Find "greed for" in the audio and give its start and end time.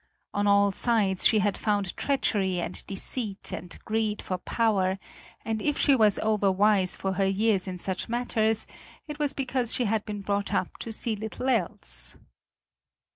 3.85-4.39